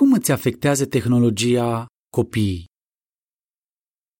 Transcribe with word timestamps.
Cum 0.00 0.12
îți 0.12 0.32
afectează 0.32 0.86
tehnologia 0.86 1.86
copiii? 2.12 2.64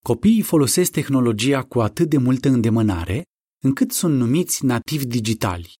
Copiii 0.05 0.43
folosesc 0.43 0.91
tehnologia 0.91 1.63
cu 1.63 1.81
atât 1.81 2.09
de 2.09 2.17
multă 2.17 2.49
îndemânare, 2.49 3.23
încât 3.63 3.93
sunt 3.93 4.17
numiți 4.17 4.65
nativi 4.65 5.07
digitali. 5.07 5.73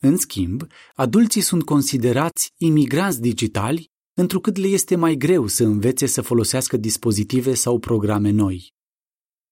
În 0.00 0.16
schimb, 0.16 0.66
adulții 0.94 1.40
sunt 1.40 1.64
considerați 1.64 2.48
imigranți 2.60 3.20
digitali, 3.20 3.86
întrucât 4.16 4.56
le 4.56 4.66
este 4.66 4.96
mai 4.96 5.14
greu 5.14 5.46
să 5.46 5.64
învețe 5.64 6.06
să 6.06 6.22
folosească 6.22 6.76
dispozitive 6.76 7.54
sau 7.54 7.78
programe 7.78 8.30
noi. 8.30 8.68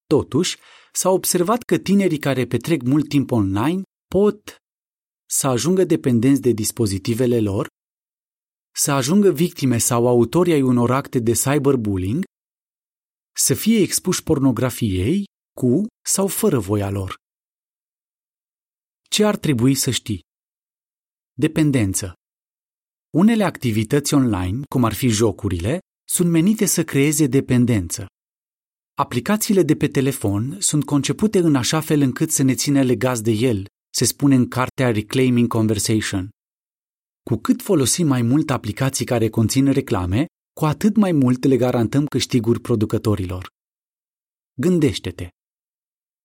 Totuși, 0.06 0.58
s-a 0.92 1.10
observat 1.10 1.62
că 1.62 1.78
tinerii 1.78 2.18
care 2.18 2.46
petrec 2.46 2.82
mult 2.82 3.08
timp 3.08 3.30
online 3.30 3.82
pot 4.06 4.56
să 5.30 5.46
ajungă 5.46 5.84
dependenți 5.84 6.40
de 6.40 6.50
dispozitivele 6.50 7.40
lor, 7.40 7.66
să 8.74 8.92
ajungă 8.92 9.30
victime 9.30 9.78
sau 9.78 10.06
autorii 10.06 10.52
ai 10.52 10.62
unor 10.62 10.90
acte 10.90 11.18
de 11.18 11.32
cyberbullying, 11.32 12.24
să 13.36 13.54
fie 13.54 13.80
expuși 13.80 14.22
pornografiei 14.22 15.24
cu 15.60 15.86
sau 16.04 16.26
fără 16.26 16.58
voia 16.58 16.90
lor. 16.90 17.14
Ce 19.02 19.24
ar 19.24 19.36
trebui 19.36 19.74
să 19.74 19.90
știi? 19.90 20.20
Dependență. 21.32 22.12
Unele 23.10 23.44
activități 23.44 24.14
online, 24.14 24.60
cum 24.68 24.84
ar 24.84 24.92
fi 24.92 25.08
jocurile, 25.08 25.78
sunt 26.08 26.30
menite 26.30 26.64
să 26.64 26.84
creeze 26.84 27.26
dependență. 27.26 28.06
Aplicațiile 28.94 29.62
de 29.62 29.76
pe 29.76 29.88
telefon 29.88 30.60
sunt 30.60 30.84
concepute 30.84 31.38
în 31.38 31.54
așa 31.54 31.80
fel 31.80 32.00
încât 32.00 32.30
să 32.30 32.42
ne 32.42 32.54
țină 32.54 32.82
legați 32.82 33.22
de 33.22 33.30
el, 33.30 33.66
se 33.94 34.04
spune 34.04 34.34
în 34.34 34.48
cartea 34.48 34.90
Reclaiming 34.90 35.48
Conversation. 35.48 36.30
Cu 37.32 37.38
cât 37.38 37.62
folosim 37.62 38.06
mai 38.06 38.22
mult 38.22 38.50
aplicații 38.50 39.04
care 39.04 39.28
conțin 39.28 39.72
reclame, 39.72 40.26
cu 40.52 40.64
atât 40.64 40.96
mai 40.96 41.12
mult 41.12 41.44
le 41.44 41.56
garantăm 41.56 42.06
câștiguri 42.06 42.60
producătorilor. 42.60 43.46
Gândește-te! 44.60 45.28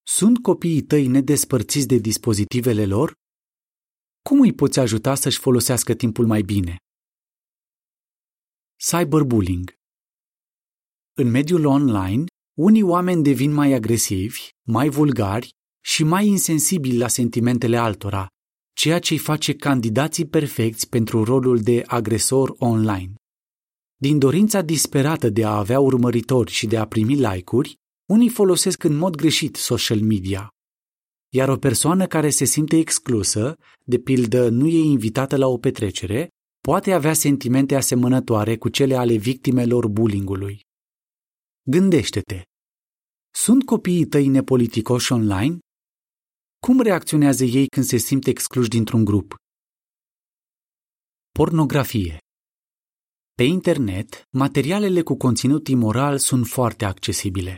Sunt 0.03 0.37
copiii 0.41 0.81
tăi 0.81 1.07
nedespărțiți 1.07 1.87
de 1.87 1.97
dispozitivele 1.97 2.85
lor? 2.85 3.13
Cum 4.21 4.39
îi 4.41 4.53
poți 4.53 4.79
ajuta 4.79 5.15
să-și 5.15 5.39
folosească 5.39 5.93
timpul 5.93 6.25
mai 6.25 6.41
bine? 6.41 6.77
Cyberbullying 8.75 9.73
În 11.13 11.29
mediul 11.29 11.65
online, 11.65 12.23
unii 12.57 12.83
oameni 12.83 13.23
devin 13.23 13.53
mai 13.53 13.73
agresivi, 13.73 14.49
mai 14.67 14.89
vulgari 14.89 15.49
și 15.83 16.03
mai 16.03 16.27
insensibili 16.27 16.97
la 16.97 17.07
sentimentele 17.07 17.77
altora, 17.77 18.27
ceea 18.77 18.99
ce 18.99 19.13
îi 19.13 19.19
face 19.19 19.55
candidații 19.55 20.25
perfecți 20.25 20.89
pentru 20.89 21.23
rolul 21.23 21.59
de 21.59 21.83
agresor 21.87 22.55
online. 22.57 23.13
Din 23.95 24.19
dorința 24.19 24.61
disperată 24.61 25.29
de 25.29 25.45
a 25.45 25.57
avea 25.57 25.79
urmăritori 25.79 26.51
și 26.51 26.67
de 26.67 26.77
a 26.77 26.87
primi 26.87 27.15
like-uri, 27.15 27.75
unii 28.09 28.29
folosesc 28.29 28.83
în 28.83 28.95
mod 28.97 29.15
greșit 29.15 29.55
social 29.55 29.99
media. 29.99 30.49
Iar 31.33 31.49
o 31.49 31.57
persoană 31.57 32.07
care 32.07 32.29
se 32.29 32.45
simte 32.45 32.77
exclusă, 32.77 33.57
de 33.85 33.97
pildă 33.97 34.49
nu 34.49 34.67
e 34.67 34.79
invitată 34.79 35.37
la 35.37 35.47
o 35.47 35.57
petrecere, 35.57 36.27
poate 36.59 36.91
avea 36.91 37.13
sentimente 37.13 37.75
asemănătoare 37.75 38.57
cu 38.57 38.69
cele 38.69 38.95
ale 38.95 39.15
victimelor 39.15 39.87
bullyingului. 39.87 40.59
Gândește-te! 41.63 42.41
Sunt 43.33 43.65
copiii 43.65 44.05
tăi 44.05 44.27
nepoliticoși 44.27 45.11
online? 45.11 45.57
Cum 46.67 46.81
reacționează 46.81 47.43
ei 47.43 47.67
când 47.67 47.85
se 47.85 47.97
simt 47.97 48.27
excluși 48.27 48.69
dintr-un 48.69 49.05
grup? 49.05 49.35
Pornografie 51.31 52.17
Pe 53.33 53.43
internet, 53.43 54.23
materialele 54.29 55.01
cu 55.01 55.17
conținut 55.17 55.67
imoral 55.67 56.17
sunt 56.17 56.47
foarte 56.47 56.85
accesibile. 56.85 57.57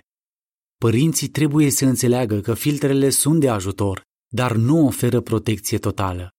Părinții 0.78 1.28
trebuie 1.28 1.70
să 1.70 1.86
înțeleagă 1.86 2.42
că 2.42 2.54
filtrele 2.54 3.10
sunt 3.10 3.40
de 3.40 3.50
ajutor, 3.50 4.04
dar 4.28 4.56
nu 4.56 4.86
oferă 4.86 5.22
protecție 5.22 5.78
totală. 5.78 6.30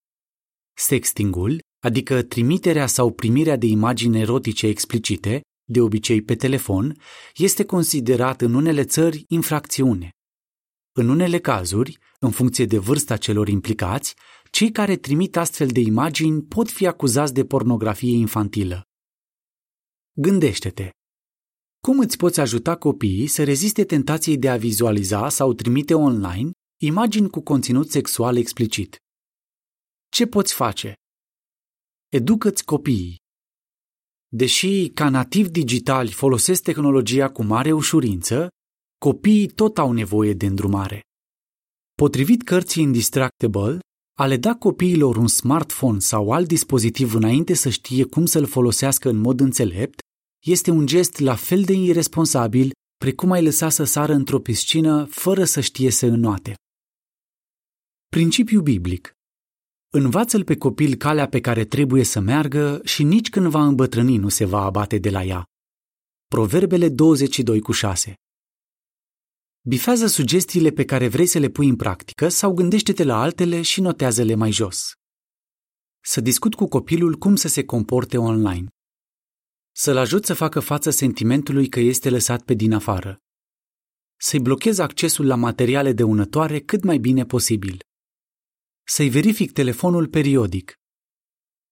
Sextingul, 0.76 1.62
adică 1.78 2.22
trimiterea 2.22 2.86
sau 2.86 3.12
primirea 3.12 3.56
de 3.56 3.66
imagini 3.66 4.20
erotice 4.20 4.66
explicite, 4.66 5.40
de 5.64 5.80
obicei 5.80 6.22
pe 6.22 6.36
telefon, 6.36 6.96
este 7.34 7.64
considerat 7.64 8.40
în 8.40 8.54
unele 8.54 8.84
țări 8.84 9.24
infracțiune. 9.28 10.10
În 10.92 11.08
unele 11.08 11.38
cazuri, 11.38 11.98
în 12.22 12.30
funcție 12.30 12.64
de 12.64 12.78
vârsta 12.78 13.16
celor 13.16 13.48
implicați, 13.48 14.14
cei 14.50 14.70
care 14.70 14.96
trimit 14.96 15.36
astfel 15.36 15.68
de 15.68 15.80
imagini 15.80 16.42
pot 16.42 16.70
fi 16.70 16.86
acuzați 16.86 17.34
de 17.34 17.44
pornografie 17.44 18.16
infantilă. 18.16 18.82
Gândește-te! 20.12 20.90
Cum 21.82 21.98
îți 21.98 22.16
poți 22.16 22.40
ajuta 22.40 22.76
copiii 22.76 23.26
să 23.26 23.44
reziste 23.44 23.84
tentației 23.84 24.38
de 24.38 24.48
a 24.48 24.56
vizualiza 24.56 25.28
sau 25.28 25.52
trimite 25.52 25.94
online 25.94 26.50
imagini 26.82 27.30
cu 27.30 27.40
conținut 27.40 27.90
sexual 27.90 28.36
explicit? 28.36 28.96
Ce 30.08 30.26
poți 30.26 30.54
face? 30.54 30.94
Educă-ți 32.08 32.64
copiii. 32.64 33.18
Deși 34.28 34.90
ca 34.94 35.08
nativi 35.08 35.50
digitali 35.50 36.12
folosesc 36.12 36.62
tehnologia 36.62 37.30
cu 37.30 37.42
mare 37.42 37.72
ușurință, 37.72 38.48
copiii 38.98 39.48
tot 39.48 39.78
au 39.78 39.92
nevoie 39.92 40.32
de 40.32 40.46
îndrumare. 40.46 41.00
Potrivit 42.00 42.42
cărții 42.42 42.82
Indistractable, 42.82 43.78
a 44.18 44.26
le 44.26 44.36
da 44.36 44.54
copiilor 44.54 45.16
un 45.16 45.26
smartphone 45.26 45.98
sau 45.98 46.32
alt 46.32 46.48
dispozitiv 46.48 47.14
înainte 47.14 47.54
să 47.54 47.68
știe 47.68 48.04
cum 48.04 48.26
să-l 48.26 48.46
folosească 48.46 49.08
în 49.08 49.16
mod 49.16 49.40
înțelept 49.40 49.98
este 50.46 50.70
un 50.70 50.86
gest 50.86 51.18
la 51.18 51.34
fel 51.34 51.62
de 51.62 51.72
irresponsabil 51.72 52.72
precum 52.96 53.30
ai 53.30 53.42
lăsa 53.42 53.68
să 53.68 53.84
sară 53.84 54.12
într-o 54.12 54.38
piscină 54.38 55.04
fără 55.04 55.44
să 55.44 55.60
știe 55.60 55.90
să 55.90 56.06
înoate. 56.06 56.54
Principiu 58.10 58.60
biblic 58.60 59.12
Învață-l 59.92 60.44
pe 60.44 60.56
copil 60.56 60.94
calea 60.94 61.28
pe 61.28 61.40
care 61.40 61.64
trebuie 61.64 62.04
să 62.04 62.20
meargă 62.20 62.80
și 62.84 63.02
nici 63.02 63.30
când 63.30 63.46
va 63.46 63.66
îmbătrâni 63.66 64.16
nu 64.16 64.28
se 64.28 64.44
va 64.44 64.60
abate 64.60 64.98
de 64.98 65.10
la 65.10 65.24
ea. 65.24 65.44
Proverbele 66.26 66.88
22 66.88 67.60
cu 67.60 67.72
6 67.72 68.14
Bifează 69.68 70.06
sugestiile 70.06 70.70
pe 70.70 70.84
care 70.84 71.08
vrei 71.08 71.26
să 71.26 71.38
le 71.38 71.48
pui 71.48 71.68
în 71.68 71.76
practică 71.76 72.28
sau 72.28 72.52
gândește-te 72.52 73.04
la 73.04 73.20
altele 73.20 73.62
și 73.62 73.80
notează-le 73.80 74.34
mai 74.34 74.52
jos. 74.52 74.92
Să 76.00 76.20
discut 76.20 76.54
cu 76.54 76.66
copilul 76.66 77.14
cum 77.14 77.36
să 77.36 77.48
se 77.48 77.64
comporte 77.64 78.18
online. 78.18 78.66
Să-l 79.72 79.96
ajut 79.96 80.24
să 80.24 80.34
facă 80.34 80.60
față 80.60 80.90
sentimentului 80.90 81.68
că 81.68 81.80
este 81.80 82.10
lăsat 82.10 82.42
pe 82.42 82.54
din 82.54 82.72
afară. 82.72 83.16
Să-i 84.16 84.40
blochez 84.40 84.78
accesul 84.78 85.26
la 85.26 85.34
materiale 85.34 85.92
dăunătoare 85.92 86.60
cât 86.60 86.84
mai 86.84 86.98
bine 86.98 87.24
posibil. 87.24 87.80
Să-i 88.86 89.08
verific 89.08 89.52
telefonul 89.52 90.08
periodic. 90.08 90.74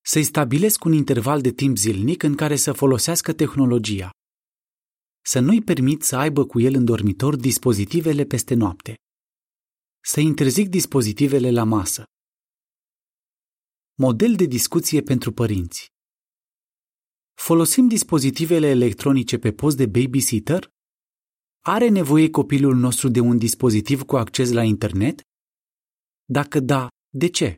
Să-i 0.01 0.23
stabilesc 0.23 0.85
un 0.85 0.93
interval 0.93 1.41
de 1.41 1.51
timp 1.51 1.77
zilnic 1.77 2.23
în 2.23 2.35
care 2.35 2.57
să 2.57 2.73
folosească 2.73 3.33
tehnologia 3.33 4.11
să 5.21 5.41
nu-i 5.41 5.63
permit 5.63 6.03
să 6.03 6.17
aibă 6.17 6.47
cu 6.47 6.61
el 6.61 6.75
în 6.75 6.85
dormitor 6.85 7.37
dispozitivele 7.37 8.25
peste 8.25 8.55
noapte. 8.55 8.95
Să 10.01 10.21
interzic 10.21 10.69
dispozitivele 10.69 11.51
la 11.51 11.65
masă. 11.65 12.05
Model 13.95 14.37
de 14.37 14.45
discuție 14.45 15.03
pentru 15.03 15.33
părinți. 15.33 15.87
Folosim 17.35 17.89
dispozitivele 17.89 18.67
electronice 18.67 19.39
pe 19.39 19.53
post 19.53 19.77
de 19.77 19.87
babysitter? 19.87 20.69
Are 21.65 21.89
nevoie 21.89 22.31
copilul 22.31 22.77
nostru 22.77 23.09
de 23.09 23.21
un 23.21 23.39
dispozitiv 23.39 24.03
cu 24.03 24.17
acces 24.17 24.53
la 24.53 24.63
internet? 24.63 25.21
Dacă 26.25 26.61
da, 26.61 26.89
de 27.09 27.29
ce? 27.29 27.57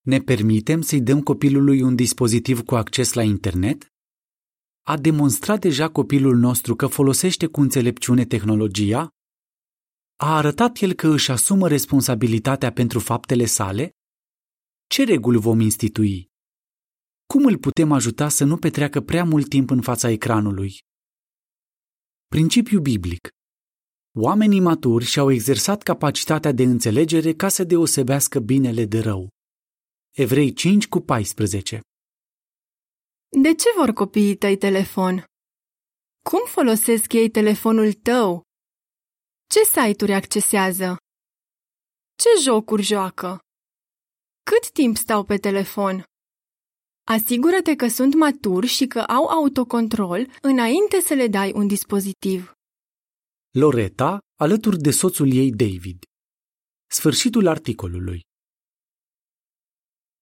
Ne 0.00 0.18
permitem 0.18 0.80
să-i 0.80 1.00
dăm 1.02 1.22
copilului 1.22 1.82
un 1.82 1.94
dispozitiv 1.96 2.62
cu 2.62 2.74
acces 2.74 3.12
la 3.12 3.22
internet? 3.22 3.91
A 4.84 4.96
demonstrat 4.96 5.60
deja 5.60 5.90
copilul 5.90 6.36
nostru 6.36 6.76
că 6.76 6.86
folosește 6.86 7.46
cu 7.46 7.60
înțelepciune 7.60 8.24
tehnologia? 8.24 9.08
A 10.16 10.36
arătat 10.36 10.80
el 10.80 10.92
că 10.92 11.08
își 11.08 11.30
asumă 11.30 11.68
responsabilitatea 11.68 12.72
pentru 12.72 12.98
faptele 12.98 13.44
sale? 13.44 13.90
Ce 14.86 15.04
reguli 15.04 15.38
vom 15.38 15.60
institui? 15.60 16.30
Cum 17.26 17.44
îl 17.44 17.58
putem 17.58 17.92
ajuta 17.92 18.28
să 18.28 18.44
nu 18.44 18.56
petreacă 18.56 19.00
prea 19.00 19.24
mult 19.24 19.48
timp 19.48 19.70
în 19.70 19.80
fața 19.80 20.10
ecranului? 20.10 20.78
Principiu 22.26 22.80
biblic 22.80 23.28
Oamenii 24.18 24.60
maturi 24.60 25.04
și-au 25.04 25.30
exersat 25.30 25.82
capacitatea 25.82 26.52
de 26.52 26.62
înțelegere 26.62 27.32
ca 27.32 27.48
să 27.48 27.64
deosebească 27.64 28.38
binele 28.38 28.84
de 28.84 29.00
rău. 29.00 29.28
Evrei 30.10 30.52
5 30.52 30.88
cu 30.88 31.00
14 31.00 31.80
de 33.40 33.54
ce 33.54 33.68
vor 33.76 33.92
copiii 33.92 34.36
tăi 34.36 34.56
telefon? 34.56 35.24
Cum 36.24 36.40
folosesc 36.46 37.12
ei 37.12 37.30
telefonul 37.30 37.92
tău? 37.92 38.42
Ce 39.46 39.60
site-uri 39.64 40.12
accesează? 40.12 40.96
Ce 42.16 42.28
jocuri 42.42 42.82
joacă? 42.82 43.38
Cât 44.42 44.70
timp 44.70 44.96
stau 44.96 45.24
pe 45.24 45.36
telefon? 45.36 46.04
Asigură-te 47.06 47.76
că 47.76 47.88
sunt 47.88 48.14
maturi 48.14 48.66
și 48.66 48.86
că 48.86 49.00
au 49.00 49.26
autocontrol 49.26 50.26
înainte 50.42 51.00
să 51.00 51.14
le 51.14 51.28
dai 51.28 51.52
un 51.54 51.66
dispozitiv. 51.66 52.52
Loreta, 53.50 54.18
alături 54.40 54.78
de 54.78 54.90
soțul 54.90 55.32
ei 55.32 55.50
David. 55.50 56.02
Sfârșitul 56.86 57.46
articolului. 57.46 58.20